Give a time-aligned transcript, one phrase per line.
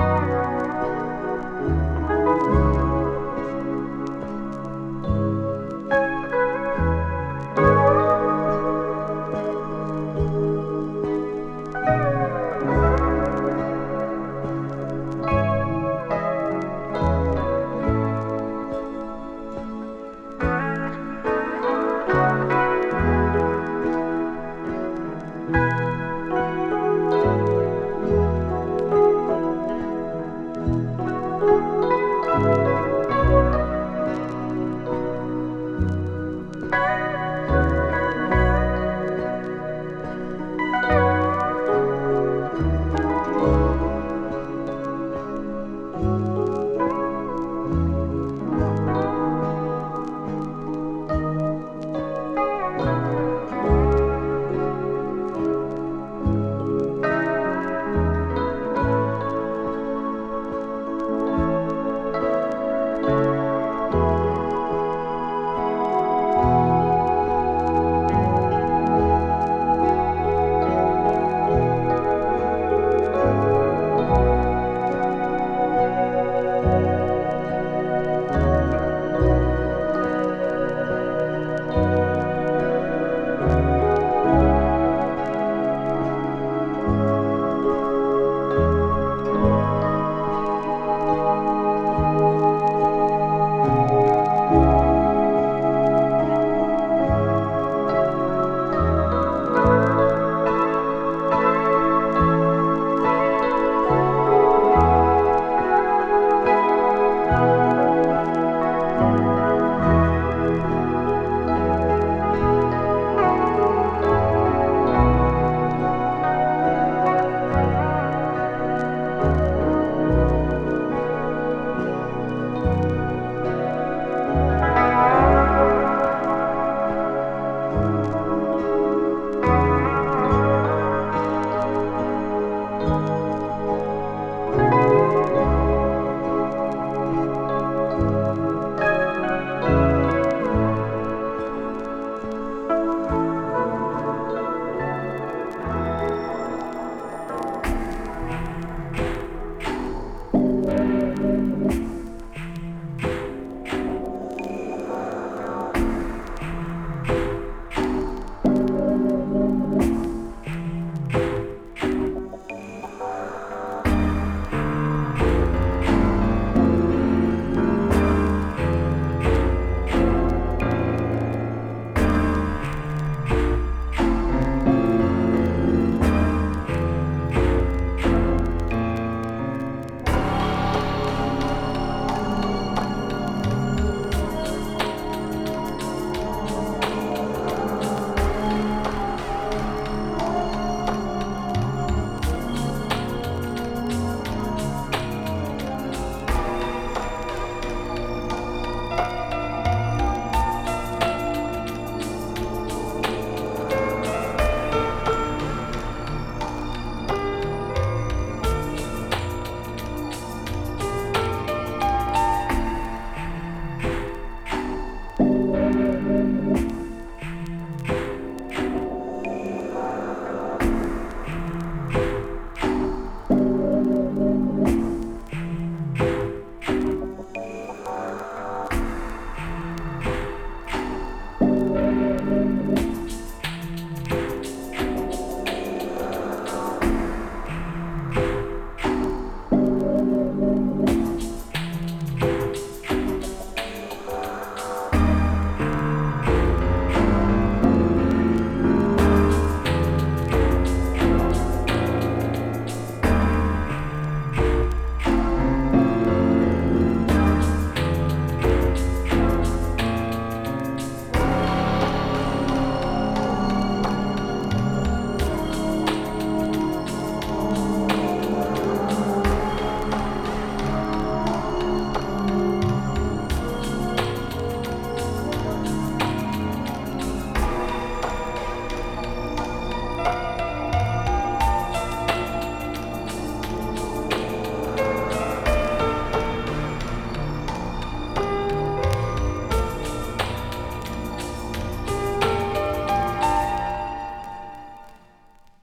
[0.00, 0.49] Música